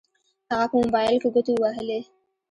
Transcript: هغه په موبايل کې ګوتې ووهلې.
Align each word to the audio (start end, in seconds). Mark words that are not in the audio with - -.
هغه 0.51 0.65
په 0.71 0.75
موبايل 0.81 1.15
کې 1.21 1.29
ګوتې 1.33 1.53
ووهلې. 1.55 1.99